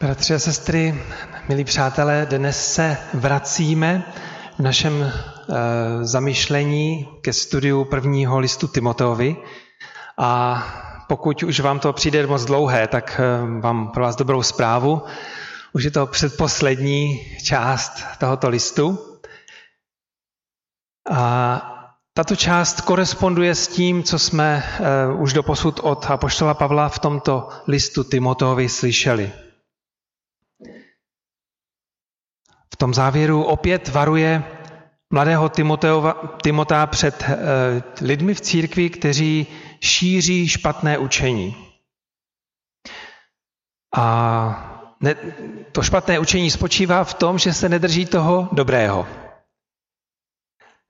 [0.00, 1.02] Bratři a sestry,
[1.48, 4.12] milí přátelé, dnes se vracíme
[4.58, 5.12] v našem e,
[6.04, 9.36] zamyšlení ke studiu prvního listu Timoteovi.
[10.18, 10.62] A
[11.08, 15.02] pokud už vám to přijde moc dlouhé, tak e, mám pro vás dobrou zprávu.
[15.72, 18.98] Už je to předposlední část tohoto listu.
[21.10, 21.62] A
[22.14, 27.48] tato část koresponduje s tím, co jsme e, už doposud od apoštola Pavla v tomto
[27.66, 29.32] listu Timoteovi slyšeli.
[32.67, 34.44] V tom závěru opět varuje
[35.12, 35.50] mladého
[36.42, 37.36] Timota před eh,
[38.00, 39.46] lidmi v církvi, kteří
[39.80, 41.56] šíří špatné učení.
[43.96, 45.14] A ne,
[45.72, 49.06] to špatné učení spočívá v tom, že se nedrží toho dobrého.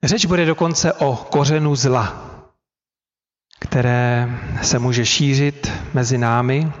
[0.03, 2.25] Řeč bude dokonce o kořenu zla,
[3.59, 4.27] které
[4.61, 6.71] se může šířit mezi námi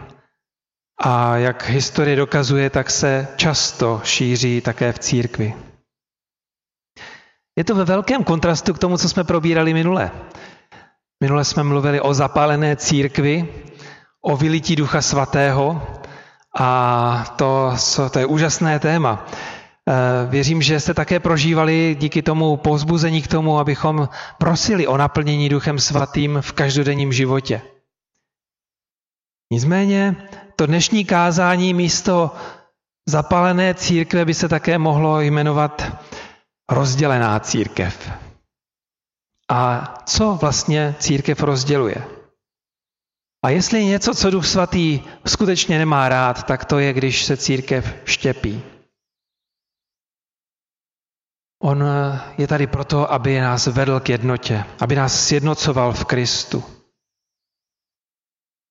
[0.99, 5.53] a jak historie dokazuje, tak se často šíří také v církvi.
[7.57, 10.11] Je to ve velkém kontrastu k tomu, co jsme probírali minule.
[11.23, 13.47] Minule jsme mluvili o zapálené církvi,
[14.21, 15.81] o vylití Ducha Svatého
[16.59, 17.73] a to,
[18.11, 19.25] to je úžasné téma.
[19.89, 19.93] Eh,
[20.29, 25.79] věřím, že jste také prožívali díky tomu povzbuzení k tomu, abychom prosili o naplnění Duchem
[25.79, 27.61] Svatým v každodenním životě.
[29.51, 30.15] Nicméně
[30.55, 32.31] to dnešní kázání místo
[33.09, 35.81] zapalené církve by se také mohlo jmenovat
[36.71, 38.11] rozdělená církev.
[39.51, 42.07] A co vlastně církev rozděluje?
[43.45, 47.95] A jestli něco, co Duch Svatý skutečně nemá rád, tak to je, když se církev
[48.05, 48.63] štěpí.
[51.63, 51.83] On
[52.37, 56.78] je tady proto, aby nás vedl k jednotě, aby nás sjednocoval v Kristu.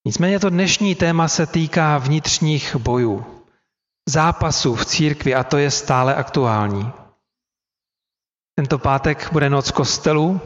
[0.08, 3.26] Nicméně to dnešní téma se týká vnitřních bojů,
[4.08, 6.92] zápasů v církvi a to je stále aktuální.
[8.54, 10.40] Tento pátek bude noc kostelů.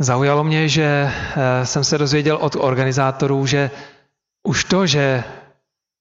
[0.00, 3.70] Zaujalo mě, že eh, jsem se dozvěděl od organizátorů, že
[4.48, 5.24] už to, že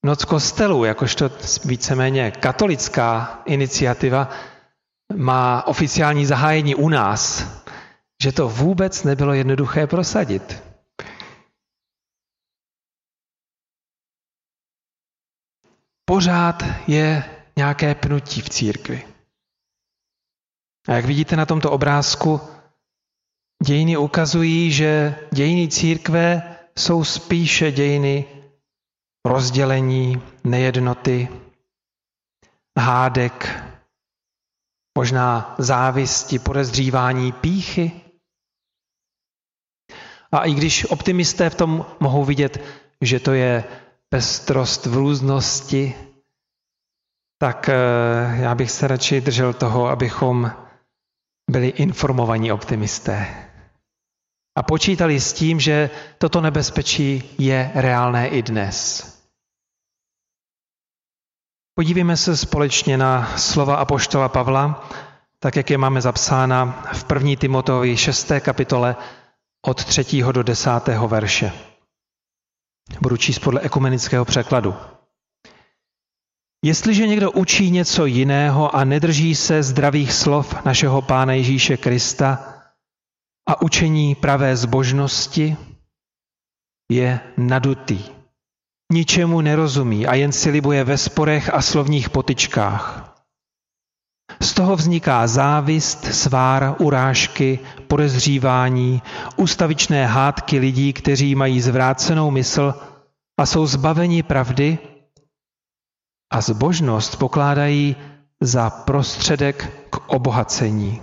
[0.06, 1.32] Noc kostelů, jakožto
[1.66, 4.30] víceméně katolická iniciativa,
[5.16, 7.48] má oficiální zahájení u nás,
[8.24, 10.69] že to vůbec nebylo jednoduché prosadit.
[16.10, 17.24] Pořád je
[17.58, 19.08] nějaké pnutí v církvi.
[20.88, 22.42] A jak vidíte na tomto obrázku,
[23.66, 28.26] dějiny ukazují, že dějiny církve jsou spíše dějiny
[29.26, 31.28] rozdělení, nejednoty,
[32.80, 33.64] hádek,
[34.98, 38.02] možná závisti, podezřívání, píchy.
[40.32, 42.58] A i když optimisté v tom mohou vidět,
[43.02, 43.64] že to je
[44.10, 45.96] pestrost v různosti,
[47.38, 47.74] tak eh,
[48.42, 50.52] já bych se radši držel toho, abychom
[51.52, 53.46] byli informovaní optimisté.
[54.58, 59.08] A počítali s tím, že toto nebezpečí je reálné i dnes.
[61.76, 64.90] Podívejme se společně na slova Apoštola Pavla,
[65.40, 67.36] tak jak je máme zapsána v 1.
[67.40, 68.32] Timoteovi 6.
[68.40, 68.96] kapitole
[69.68, 70.24] od 3.
[70.32, 70.70] do 10.
[71.08, 71.69] verše.
[73.02, 74.76] Budu číst podle ekumenického překladu.
[76.66, 82.54] Jestliže někdo učí něco jiného a nedrží se zdravých slov našeho Pána Ježíše Krista
[83.50, 85.58] a učení pravé zbožnosti,
[86.92, 88.04] je nadutý.
[88.94, 93.09] Ničemu nerozumí a jen si libuje ve sporech a slovních potyčkách.
[94.42, 99.02] Z toho vzniká závist, svár, urážky, podezřívání,
[99.36, 102.74] ustavičné hádky lidí, kteří mají zvrácenou mysl
[103.40, 104.78] a jsou zbaveni pravdy
[106.32, 107.96] a zbožnost pokládají
[108.42, 111.02] za prostředek k obohacení.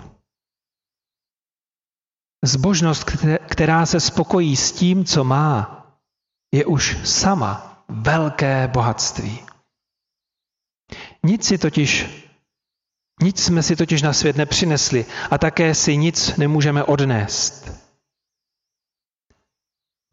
[2.44, 3.04] Zbožnost,
[3.46, 5.82] která se spokojí s tím, co má,
[6.54, 9.40] je už sama velké bohatství.
[11.24, 12.25] Nic si totiž
[13.22, 17.86] nic jsme si totiž na svět nepřinesli a také si nic nemůžeme odnést.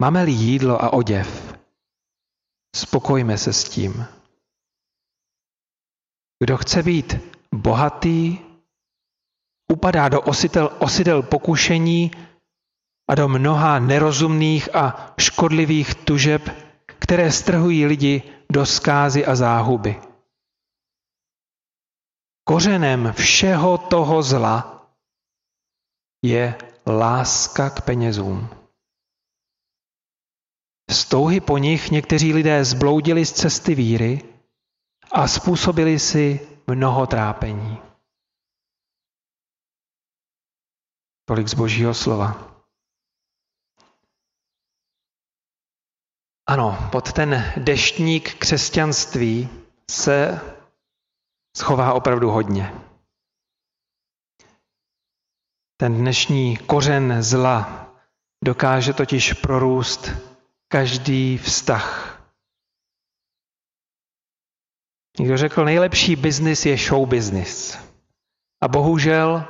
[0.01, 1.57] Máme-li jídlo a oděv,
[2.75, 4.05] spokojme se s tím.
[6.43, 7.17] Kdo chce být
[7.55, 8.37] bohatý,
[9.71, 12.11] upadá do osidel, osidel pokušení
[13.09, 16.49] a do mnoha nerozumných a škodlivých tužeb,
[16.85, 18.21] které strhují lidi
[18.51, 20.12] do skázy a záhuby.
[22.43, 24.87] Kořenem všeho toho zla
[26.25, 26.57] je
[26.87, 28.49] láska k penězům.
[30.91, 34.33] Z touhy po nich někteří lidé zbloudili z cesty víry
[35.11, 37.81] a způsobili si mnoho trápení.
[41.25, 42.53] Tolik z božího slova.
[46.47, 49.49] Ano, pod ten deštník křesťanství
[49.91, 50.41] se
[51.57, 52.73] schová opravdu hodně.
[55.77, 57.89] Ten dnešní kořen zla
[58.43, 60.09] dokáže totiž prorůst
[60.67, 62.09] každý vztah.
[65.19, 67.77] Někdo řekl, nejlepší biznis je show business.
[68.61, 69.45] A bohužel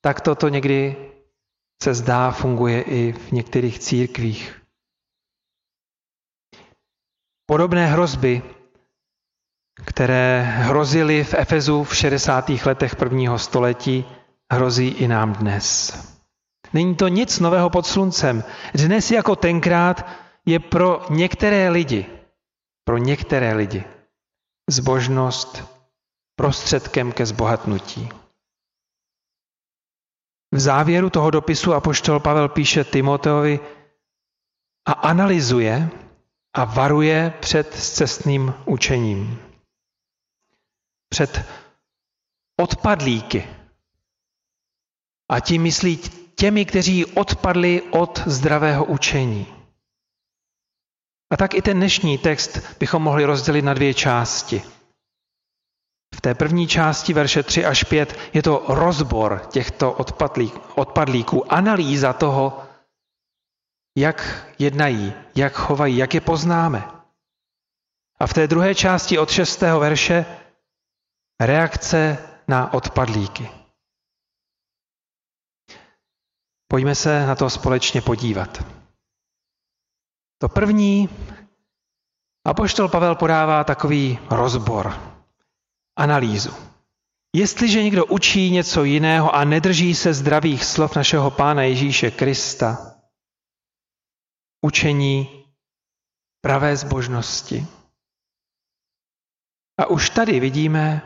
[0.00, 0.96] tak toto někdy
[1.82, 4.62] se zdá funguje i v některých církvích.
[7.46, 8.42] Podobné hrozby,
[9.84, 12.50] které hrozily v Efezu v 60.
[12.66, 14.04] letech prvního století,
[14.52, 15.94] hrozí i nám dnes.
[16.72, 18.44] Není to nic nového pod sluncem.
[18.74, 20.06] Dnes jako tenkrát
[20.46, 22.06] je pro některé lidi,
[22.84, 23.84] pro některé lidi,
[24.70, 25.64] zbožnost
[26.36, 28.08] prostředkem ke zbohatnutí.
[30.54, 33.60] V závěru toho dopisu apoštol Pavel píše Timoteovi
[34.88, 35.90] a analyzuje
[36.54, 39.49] a varuje před cestným učením.
[41.10, 41.44] Před
[42.60, 43.48] odpadlíky.
[45.30, 46.00] A tím myslí
[46.34, 49.46] těmi, kteří odpadli od zdravého učení.
[51.32, 54.62] A tak i ten dnešní text bychom mohli rozdělit na dvě části.
[56.14, 59.92] V té první části verše 3 až 5 je to rozbor těchto
[60.76, 62.66] odpadlíků, analýza toho,
[63.98, 66.90] jak jednají, jak chovají, jak je poznáme.
[68.20, 69.60] A v té druhé části od 6.
[69.60, 70.26] verše
[71.40, 73.50] reakce na odpadlíky.
[76.68, 78.64] Pojďme se na to společně podívat.
[80.38, 81.08] To první,
[82.46, 84.92] Apoštol Pavel podává takový rozbor,
[85.98, 86.50] analýzu.
[87.36, 92.96] Jestliže někdo učí něco jiného a nedrží se zdravých slov našeho Pána Ježíše Krista,
[94.64, 95.44] učení
[96.40, 97.66] pravé zbožnosti.
[99.80, 101.02] A už tady vidíme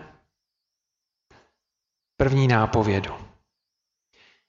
[2.24, 3.14] první nápovědu.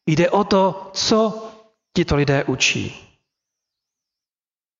[0.05, 1.51] Jde o to, co
[1.95, 3.11] tito lidé učí.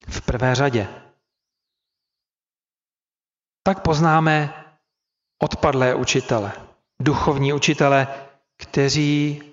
[0.07, 0.87] V prvé řadě.
[3.63, 4.65] Tak poznáme
[5.43, 6.51] odpadlé učitele,
[7.01, 8.07] duchovní učitele,
[8.57, 9.43] kteří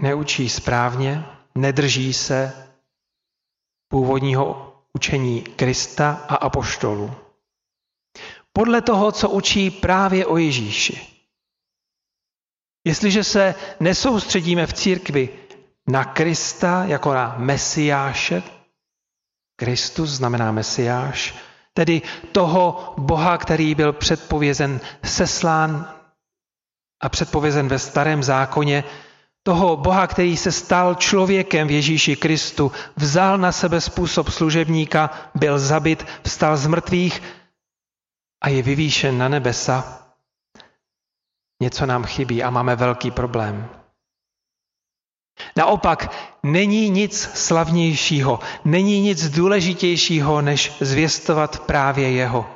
[0.00, 2.68] neučí správně, nedrží se
[3.88, 7.14] původního učení Krista a apoštolů.
[8.52, 11.17] Podle toho, co učí právě o Ježíši.
[12.88, 15.28] Jestliže se nesoustředíme v církvi
[15.88, 18.42] na Krista jako na Mesiáše,
[19.56, 21.34] Kristus znamená Mesiáš,
[21.74, 22.02] tedy
[22.32, 25.94] toho Boha, který byl předpovězen, seslán
[27.02, 28.84] a předpovězen ve starém zákoně,
[29.42, 35.58] toho Boha, který se stal člověkem v Ježíši Kristu, vzal na sebe způsob služebníka, byl
[35.58, 37.22] zabit, vstal z mrtvých
[38.42, 40.07] a je vyvýšen na nebesa.
[41.62, 43.68] Něco nám chybí a máme velký problém.
[45.56, 52.50] Naopak, není nic slavnějšího, není nic důležitějšího, než zvěstovat právě jeho.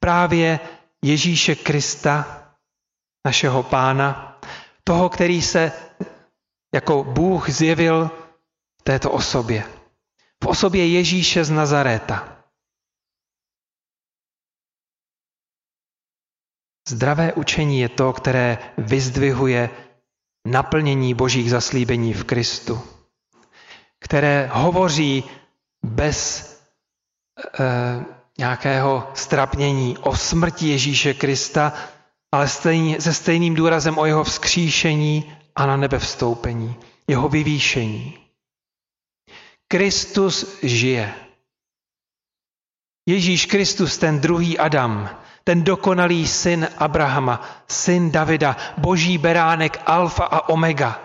[0.00, 0.60] Právě
[1.04, 2.44] Ježíše Krista,
[3.26, 4.38] našeho pána,
[4.84, 5.72] toho, který se
[6.74, 8.10] jako Bůh zjevil
[8.82, 9.64] této osobě.
[10.44, 12.33] V osobě Ježíše z Nazaréta.
[16.88, 19.70] Zdravé učení je to, které vyzdvihuje
[20.48, 22.82] naplnění božích zaslíbení v Kristu,
[24.00, 25.24] které hovoří
[25.82, 26.50] bez
[27.60, 28.04] e,
[28.38, 31.72] nějakého strapnění o smrti Ježíše Krista,
[32.32, 36.76] ale stejně, se stejným důrazem o jeho vzkříšení a na nebe vstoupení,
[37.08, 38.18] jeho vyvýšení.
[39.68, 41.14] Kristus žije.
[43.08, 50.48] Ježíš Kristus, ten druhý Adam, ten dokonalý syn Abrahama, syn Davida, boží beránek alfa a
[50.48, 51.00] omega.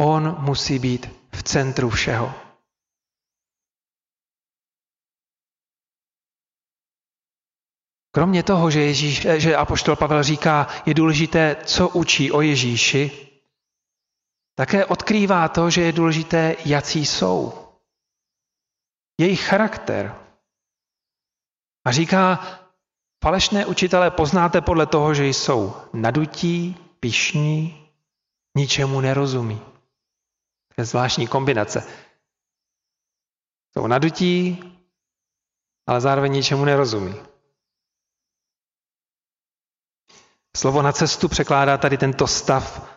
[0.00, 2.34] On musí být v centru všeho.
[8.14, 13.28] Kromě toho, že, Ježíš, že Apoštol Pavel říká, je důležité, co učí o Ježíši,
[14.54, 17.68] také odkrývá to, že je důležité, jací jsou.
[19.20, 20.14] Jejich charakter.
[21.86, 22.38] A říká,
[23.22, 27.88] Falešné učitele poznáte podle toho, že jsou nadutí, pišní,
[28.56, 29.58] ničemu nerozumí.
[30.74, 31.86] To je zvláštní kombinace.
[33.72, 34.64] Jsou nadutí,
[35.86, 37.14] ale zároveň ničemu nerozumí.
[40.56, 42.90] Slovo na cestu překládá tady tento stav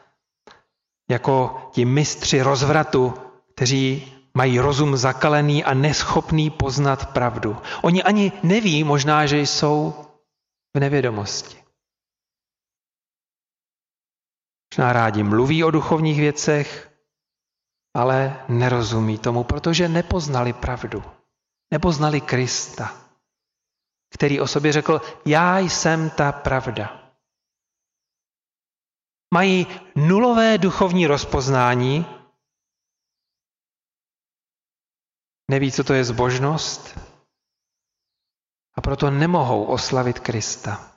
[1.10, 3.13] jako ti mistři rozvratu,
[3.55, 7.58] kteří mají rozum zakalený a neschopný poznat pravdu.
[7.82, 10.05] Oni ani neví možná, že jsou
[10.75, 11.63] v nevědomosti.
[14.74, 16.91] Možná rádi mluví o duchovních věcech,
[17.94, 21.03] ale nerozumí tomu, protože nepoznali pravdu.
[21.72, 22.91] Nepoznali Krista,
[24.13, 27.12] který o sobě řekl, já jsem ta pravda.
[29.34, 32.05] Mají nulové duchovní rozpoznání,
[35.51, 37.14] neví, co to je zbožnost
[38.77, 40.91] a proto nemohou oslavit Krista.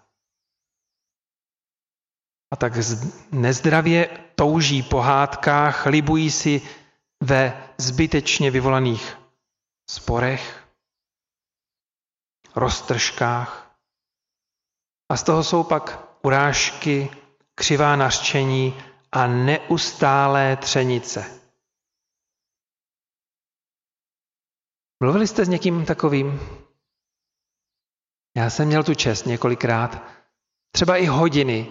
[2.50, 2.72] A tak
[3.32, 6.62] nezdravě touží po hádkách, libují si
[7.22, 9.16] ve zbytečně vyvolaných
[9.90, 10.68] sporech,
[12.54, 13.78] roztržkách.
[15.10, 17.10] A z toho jsou pak urážky,
[17.54, 18.82] křivá nařčení
[19.12, 21.40] a neustálé třenice.
[25.02, 26.40] Mluvili jste s někým takovým?
[28.38, 30.02] Já jsem měl tu čest několikrát,
[30.70, 31.66] třeba i hodiny,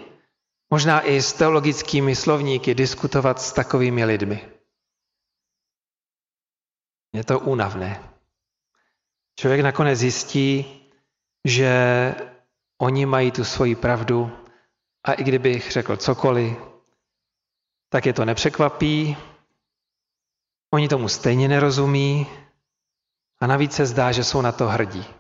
[0.69, 4.51] možná i s teologickými slovníky diskutovat s takovými lidmi.
[7.13, 8.03] Je to únavné.
[9.39, 10.65] Člověk nakonec zjistí,
[11.45, 11.71] že
[12.81, 14.31] oni mají tu svoji pravdu
[15.03, 16.57] a i kdybych řekl cokoliv,
[17.89, 19.17] tak je to nepřekvapí,
[20.73, 22.27] oni tomu stejně nerozumí
[23.39, 25.17] a navíc se zdá, že jsou na to hrdí.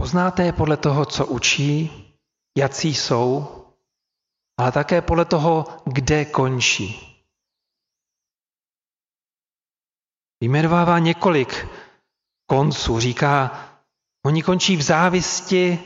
[0.00, 1.90] Poznáte je podle toho, co učí,
[2.58, 3.48] jací jsou,
[4.58, 7.16] ale také podle toho, kde končí.
[10.40, 11.68] Vyjmenovává několik
[12.46, 13.00] konců.
[13.00, 13.64] Říká,
[14.26, 15.78] oni končí v závisti,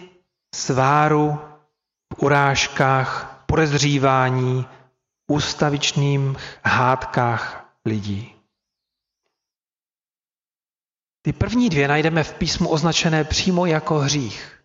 [0.54, 1.38] sváru,
[2.14, 4.66] v urážkách, podezřívání,
[5.30, 8.34] ústavičným hádkách lidí.
[11.25, 14.64] Ty první dvě najdeme v písmu označené přímo jako hřích.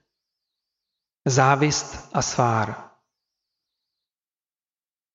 [1.28, 2.89] Závist a svár.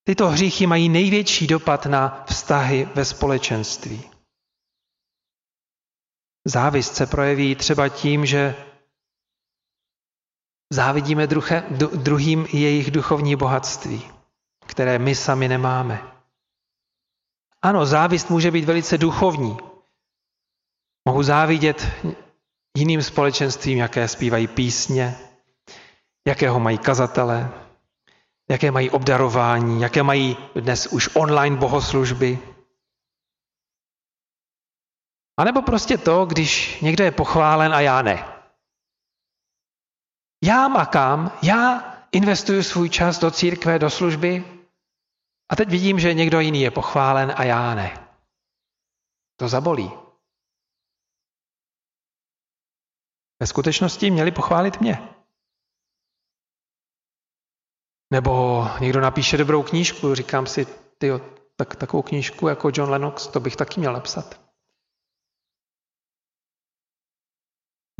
[0.04, 4.10] Tyto hříchy mají největší dopad na vztahy ve společenství.
[6.46, 8.54] Závist se projeví třeba tím, že
[10.72, 11.26] závidíme
[12.02, 14.12] druhým jejich duchovní bohatství,
[14.66, 16.22] které my sami nemáme.
[17.62, 19.73] Ano, závist může být velice duchovní.
[21.08, 21.86] Mohu závidět
[22.76, 25.18] jiným společenstvím, jaké zpívají písně,
[26.26, 27.50] jakého mají kazatele,
[28.50, 32.38] jaké mají obdarování, jaké mají dnes už online bohoslužby,
[35.36, 38.24] a nebo prostě to, když někdo je pochválen a já ne.
[40.44, 41.80] Já makám, já
[42.12, 44.44] investuju svůj čas do církve, do služby
[45.52, 48.08] a teď vidím, že někdo jiný je pochválen a já ne.
[49.36, 50.03] To zabolí.
[53.40, 55.08] Ve skutečnosti měli pochválit mě.
[58.12, 60.66] Nebo někdo napíše dobrou knížku, říkám si,
[60.98, 61.10] ty
[61.56, 64.40] tak, takovou knížku jako John Lennox, to bych taky měl napsat.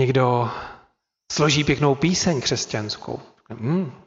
[0.00, 0.50] Někdo
[1.33, 3.21] složí pěknou píseň křesťanskou.
[3.50, 4.03] Hmm.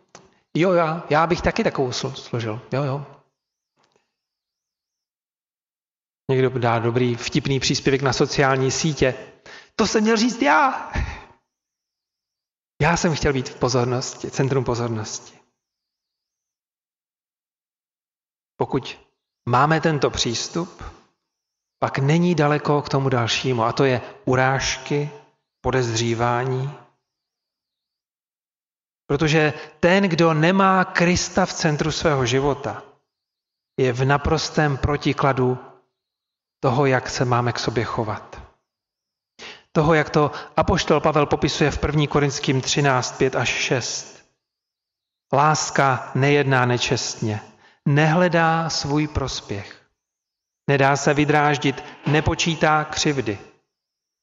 [0.55, 2.61] Jo, já, já bych taky takovou složil.
[2.71, 3.05] Jo, jo.
[6.31, 9.15] Někdo dá dobrý vtipný příspěvek na sociální sítě.
[9.75, 10.91] To jsem měl říct já.
[12.81, 15.39] Já jsem chtěl být v pozornosti, centrum pozornosti.
[18.57, 18.99] Pokud
[19.49, 20.83] máme tento přístup,
[21.79, 25.09] pak není daleko k tomu dalšímu, a to je urážky,
[25.61, 26.77] podezřívání.
[29.07, 32.83] Protože ten, kdo nemá Krista v centru svého života,
[33.79, 35.57] je v naprostém protikladu
[36.59, 38.46] toho, jak se máme k sobě chovat.
[39.77, 42.07] Toho, jak to apoštol Pavel popisuje v 1.
[42.07, 44.25] Korinským 13, 5 až 6.
[45.33, 47.41] Láska nejedná nečestně,
[47.85, 49.81] nehledá svůj prospěch.
[50.69, 53.39] Nedá se vydráždit, nepočítá křivdy.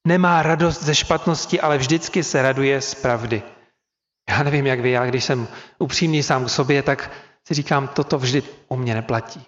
[0.06, 3.42] Nemá radost ze špatnosti, ale vždycky se raduje z pravdy.
[4.30, 7.10] Já nevím, jak vy, já když jsem upřímný sám k sobě, tak
[7.48, 9.46] si říkám, toto vždy o mě neplatí.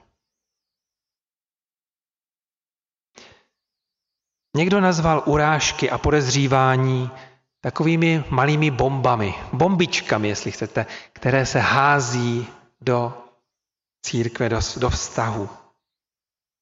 [4.57, 7.11] Někdo nazval urážky a podezřívání
[7.61, 12.47] takovými malými bombami, bombičkami, jestli chcete, které se hází
[12.81, 13.13] do
[14.07, 15.49] církve, do, do vztahu.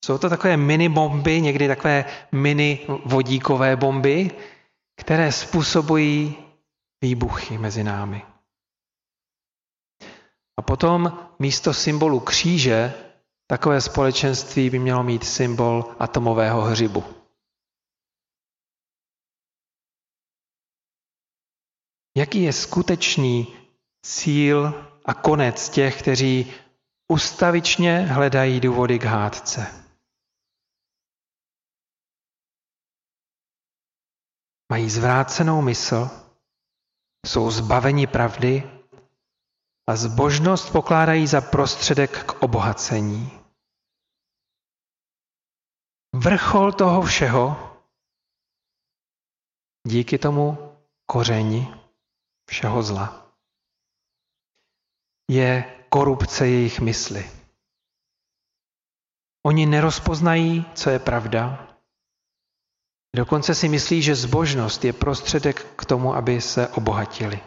[0.05, 4.31] Jsou to takové mini bomby, někdy takové mini vodíkové bomby,
[4.97, 6.37] které způsobují
[7.03, 8.23] výbuchy mezi námi.
[10.59, 12.93] A potom místo symbolu kříže
[13.47, 17.24] takové společenství by mělo mít symbol atomového hřibu.
[22.25, 23.57] Jaký je skutečný
[24.03, 24.67] cíl
[25.05, 26.53] a konec těch, kteří
[27.13, 29.85] ustavičně hledají důvody k hádce?
[34.73, 36.11] Mají zvrácenou mysl,
[37.27, 38.63] jsou zbaveni pravdy
[39.91, 43.31] a zbožnost pokládají za prostředek k obohacení.
[46.15, 47.77] Vrchol toho všeho
[49.87, 50.77] díky tomu
[51.07, 51.84] koření
[52.51, 53.25] všeho zla
[55.31, 57.31] je korupce jejich mysli.
[59.47, 61.69] Oni nerozpoznají, co je pravda.
[63.17, 67.41] Dokonce si myslí, že zbožnost je prostředek k tomu, aby se obohatili.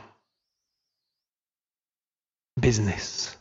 [2.59, 3.37] Business.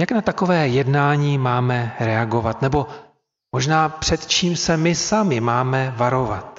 [0.00, 2.62] Jak na takové jednání máme reagovat?
[2.62, 2.86] Nebo
[3.54, 6.57] možná před čím se my sami máme varovat?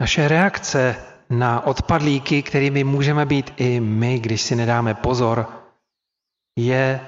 [0.00, 5.64] Naše reakce na odpadlíky, kterými můžeme být i my, když si nedáme pozor,
[6.58, 7.00] je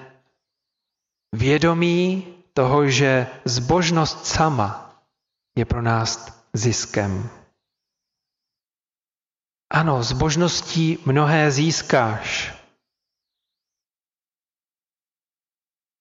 [1.32, 5.02] vědomí toho, že zbožnost sama
[5.58, 7.30] je pro nás ziskem.
[9.72, 12.54] Ano, zbožností mnohé získáš.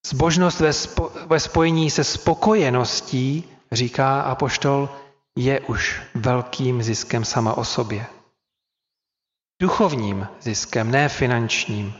[0.08, 4.90] Zbožnost ve, spo, ve spojení se spokojeností, říká apoštol,
[5.38, 8.06] je už velkým ziskem sama o sobě.
[9.62, 11.94] Duchovním ziskem, ne finančním.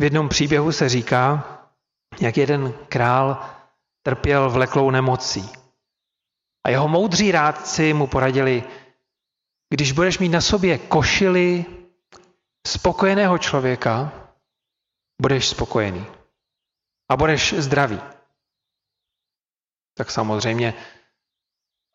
[0.00, 1.44] V jednom příběhu se říká,
[2.20, 3.50] jak jeden král
[4.02, 5.50] trpěl vleklou nemocí.
[6.66, 8.64] A jeho moudří rádci mu poradili,
[9.74, 11.64] když budeš mít na sobě košily
[12.66, 14.12] spokojeného člověka,
[15.22, 16.06] budeš spokojený.
[17.10, 18.00] A budeš zdravý.
[19.96, 20.74] Tak samozřejmě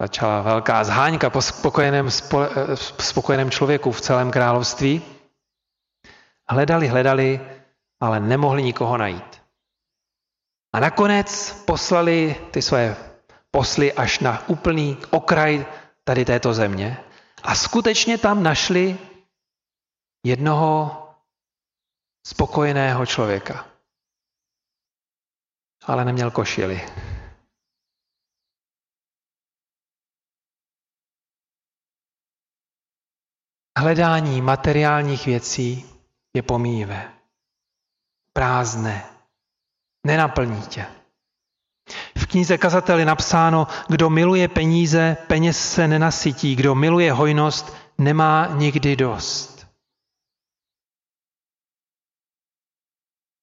[0.01, 5.01] Začala velká zháňka po spokojeném, spo, eh, spokojeném člověku v celém království.
[6.49, 7.39] Hledali, hledali,
[7.99, 9.41] ale nemohli nikoho najít.
[10.73, 12.95] A nakonec poslali ty své
[13.51, 15.65] posly až na úplný okraj
[16.03, 16.97] tady této země.
[17.43, 18.97] A skutečně tam našli
[20.25, 20.95] jednoho
[22.27, 23.65] spokojeného člověka.
[25.85, 26.81] Ale neměl košily.
[33.79, 35.85] Hledání materiálních věcí
[36.33, 37.13] je pomíjivé,
[38.33, 39.05] prázdné,
[40.05, 40.85] nenaplní tě.
[42.17, 48.47] V knize Kazatel je napsáno, kdo miluje peníze, peněz se nenasytí, kdo miluje hojnost, nemá
[48.47, 49.67] nikdy dost.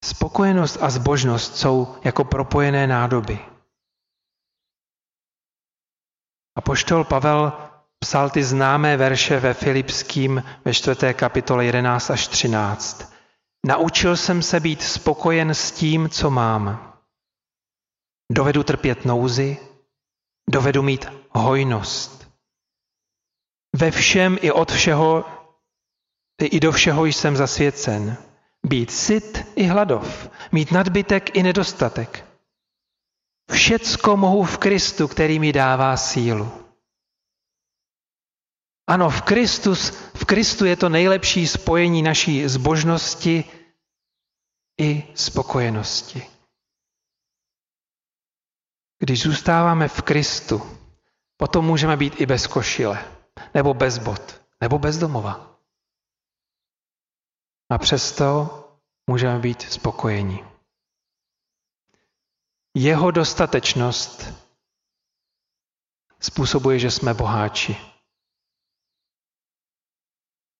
[0.04, 3.38] Spokojenost a zbožnost jsou jako propojené nádoby.
[6.56, 7.52] A poštol Pavel
[8.06, 11.14] psal ty známé verše ve Filipským ve 4.
[11.14, 13.12] kapitole 11 až 13.
[13.66, 16.92] Naučil jsem se být spokojen s tím, co mám.
[18.32, 19.58] Dovedu trpět nouzy,
[20.50, 22.30] dovedu mít hojnost.
[23.76, 25.24] Ve všem i od všeho,
[26.42, 28.16] i do všeho jsem zasvěcen.
[28.66, 32.24] Být syt i hladov, mít nadbytek i nedostatek.
[33.52, 36.65] Všecko mohu v Kristu, který mi dává sílu.
[38.86, 43.44] Ano, v, Kristus, v Kristu je to nejlepší spojení naší zbožnosti
[44.80, 46.30] i spokojenosti.
[48.98, 50.62] Když zůstáváme v Kristu,
[51.36, 53.04] potom můžeme být i bez košile,
[53.54, 55.58] nebo bez bod, nebo bez domova.
[57.70, 58.62] A přesto
[59.06, 60.44] můžeme být spokojeni.
[62.74, 64.34] Jeho dostatečnost
[66.20, 67.95] způsobuje, že jsme boháči.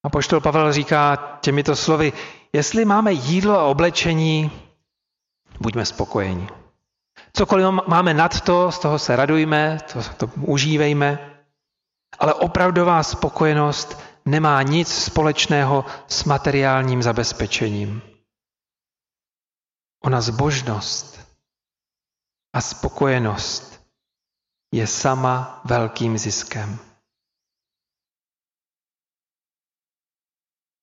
[0.06, 2.12] A poštol Pavel říká těmito slovy,
[2.52, 4.50] jestli máme jídlo a oblečení,
[5.60, 6.48] buďme spokojeni.
[7.32, 11.36] Cokoliv máme nad to, z toho se radujme, to, to užívejme,
[12.18, 18.02] ale opravdová spokojenost nemá nic společného s materiálním zabezpečením.
[20.04, 21.20] Ona zbožnost
[22.54, 23.86] a spokojenost
[24.74, 26.78] je sama velkým ziskem.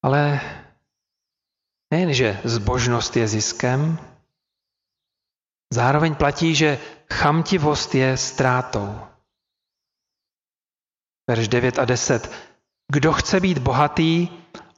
[0.03, 0.41] Ale
[1.93, 3.99] nejenže zbožnost je ziskem,
[5.73, 6.79] zároveň platí, že
[7.13, 8.99] chamtivost je ztrátou.
[11.29, 12.31] Verš 9 a 10.
[12.91, 14.27] Kdo chce být bohatý,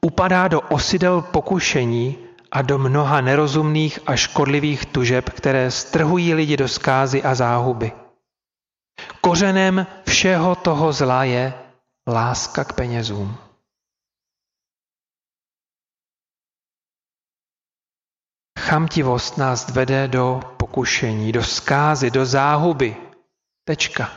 [0.01, 2.17] upadá do osidel pokušení
[2.51, 7.91] a do mnoha nerozumných a škodlivých tužeb, které strhují lidi do skázy a záhuby.
[9.21, 11.53] Kořenem všeho toho zla je
[12.07, 13.44] láska k penězům.
[18.65, 22.97] Chamtivost nás vede do pokušení, do skázy, do záhuby.
[23.63, 24.09] Tečka.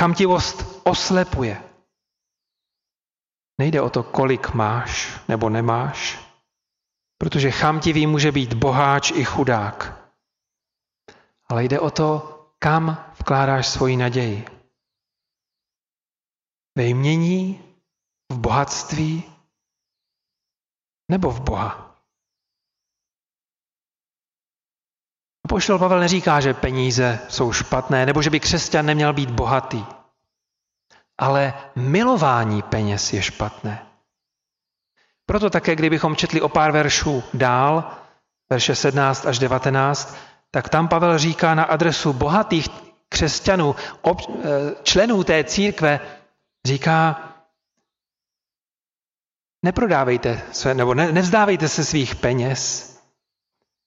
[0.00, 1.62] Chamtivost oslepuje.
[3.60, 6.20] Nejde o to, kolik máš nebo nemáš,
[7.18, 10.08] protože chamtivý může být boháč i chudák.
[11.48, 12.08] Ale jde o to,
[12.58, 14.44] kam vkládáš svoji naději.
[16.78, 17.64] Ve jmění,
[18.32, 19.24] v bohatství
[21.10, 21.81] nebo v Boha.
[25.52, 29.84] Apoštol Pavel neříká, že peníze jsou špatné, nebo že by křesťan neměl být bohatý.
[31.18, 33.86] Ale milování peněz je špatné.
[35.26, 37.92] Proto také, kdybychom četli o pár veršů dál,
[38.50, 40.16] verše 17 až 19,
[40.50, 42.68] tak tam Pavel říká na adresu bohatých
[43.08, 44.14] křesťanů, eh,
[44.82, 46.00] členů té církve,
[46.66, 47.28] říká,
[49.64, 52.92] neprodávejte se, nebo ne, nevzdávejte se svých peněz.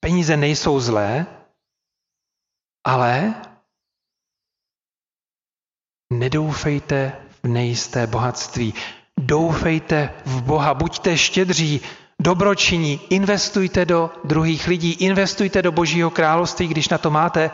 [0.00, 1.26] Peníze nejsou zlé,
[2.86, 3.34] ale
[6.12, 8.74] nedoufejte v nejisté bohatství.
[9.20, 11.80] Doufejte v Boha, buďte štědří,
[12.22, 17.50] dobročiní, investujte do druhých lidí, investujte do Božího království, když na to máte.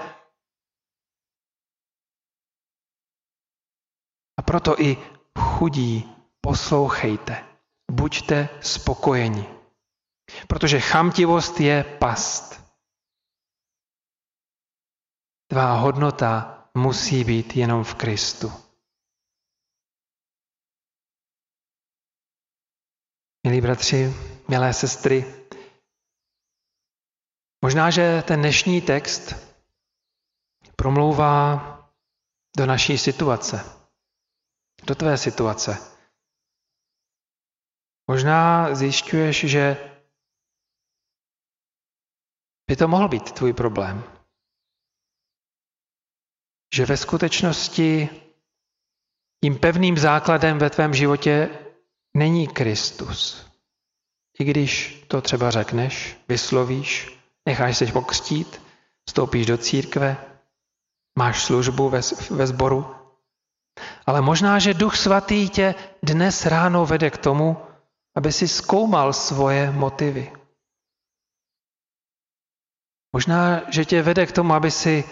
[4.38, 4.96] A proto i
[5.38, 7.44] chudí poslouchejte,
[7.90, 9.46] buďte spokojeni.
[10.46, 12.62] Protože chamtivost je past.
[15.52, 18.52] Tvá hodnota musí být jenom v Kristu.
[23.46, 24.14] Milí bratři,
[24.48, 25.24] milé sestry,
[27.64, 29.34] možná, že ten dnešní text
[30.76, 31.60] promlouvá
[32.56, 33.86] do naší situace,
[34.86, 35.76] do tvé situace.
[38.10, 39.76] Možná zjišťuješ, že
[42.70, 44.11] by to mohl být tvůj problém.
[46.74, 48.08] Že ve skutečnosti
[49.44, 51.50] tím pevným základem ve tvém životě
[52.16, 53.46] není Kristus.
[54.38, 58.60] I když to třeba řekneš, vyslovíš, necháš se pokřtít,
[59.08, 60.16] vstoupíš do církve,
[61.18, 62.94] máš službu ve, ve sboru,
[64.06, 67.56] ale možná, že Duch Svatý tě dnes ráno vede k tomu,
[68.16, 70.32] aby si zkoumal svoje motivy.
[73.12, 75.04] Možná, že tě vede k tomu, aby si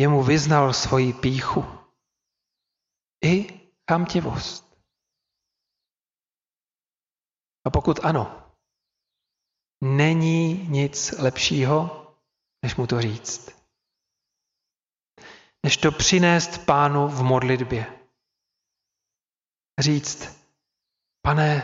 [0.00, 1.64] jemu vyznal svoji píchu.
[3.24, 4.78] I chamtivost.
[7.66, 8.52] A pokud ano,
[9.84, 12.06] není nic lepšího,
[12.62, 13.62] než mu to říct.
[15.66, 17.98] Než to přinést pánu v modlitbě.
[19.80, 20.46] Říct,
[21.22, 21.60] pane,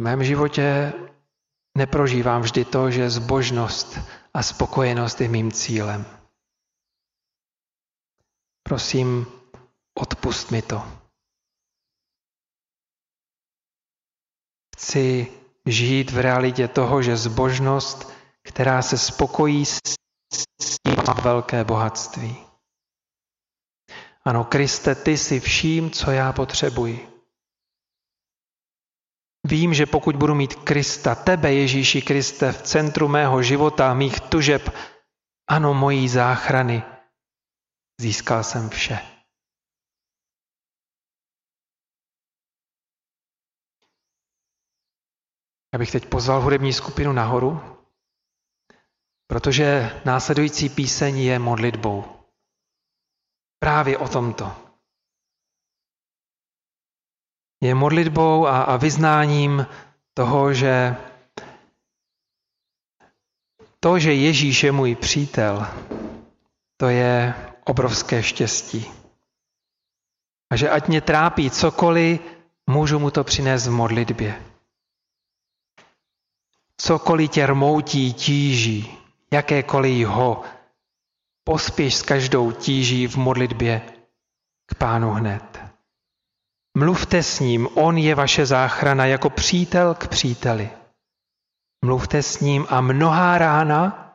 [0.00, 0.92] v mém životě
[1.78, 3.98] neprožívám vždy to, že zbožnost
[4.36, 6.04] a spokojenost je mým cílem.
[8.62, 9.26] Prosím,
[9.98, 10.82] odpust mi to.
[14.76, 15.32] Chci
[15.66, 19.80] žít v realitě toho, že zbožnost, která se spokojí s
[20.86, 22.36] tím, má velké bohatství.
[24.24, 27.15] Ano, Kriste, ty jsi vším, co já potřebuji.
[29.48, 34.70] Vím, že pokud budu mít Krista, tebe, Ježíši Kriste, v centru mého života, mých tužeb,
[35.50, 36.82] ano, mojí záchrany,
[38.00, 38.98] získal jsem vše.
[45.74, 47.60] Já bych teď pozval hudební skupinu nahoru,
[49.26, 52.04] protože následující píseň je modlitbou.
[53.58, 54.65] Právě o tomto.
[57.60, 59.66] Je modlitbou a, a vyznáním
[60.14, 60.96] toho, že
[63.80, 65.66] to, že Ježíš je můj přítel,
[66.76, 68.90] to je obrovské štěstí.
[70.52, 72.20] A že ať mě trápí cokoliv,
[72.66, 74.42] můžu mu to přinést v modlitbě.
[76.76, 78.98] Cokoliv tě rmoutí, tíží,
[79.32, 80.44] jakékoliv ho,
[81.44, 83.82] pospěš s každou tíží v modlitbě
[84.66, 85.65] k pánu hned.
[86.78, 90.70] Mluvte s ním, on je vaše záchrana jako přítel k příteli.
[91.84, 94.12] Mluvte s ním a mnohá rána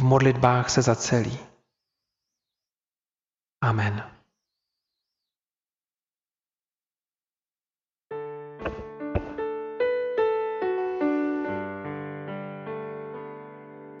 [0.00, 1.38] v modlitbách se zacelí.
[3.64, 4.19] Amen.